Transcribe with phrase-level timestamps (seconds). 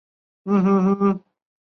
[0.03, 1.23] 后燕时率军五万屯兵潞川。